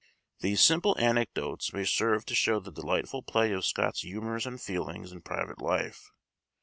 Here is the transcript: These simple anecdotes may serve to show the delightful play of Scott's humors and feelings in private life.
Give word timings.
These 0.39 0.61
simple 0.61 0.95
anecdotes 0.97 1.71
may 1.73 1.85
serve 1.85 2.25
to 2.25 2.33
show 2.33 2.59
the 2.59 2.71
delightful 2.71 3.21
play 3.21 3.51
of 3.51 3.63
Scott's 3.65 4.01
humors 4.01 4.47
and 4.47 4.59
feelings 4.59 5.11
in 5.11 5.21
private 5.21 5.61
life. 5.61 6.09